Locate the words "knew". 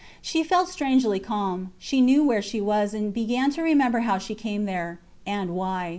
2.01-2.23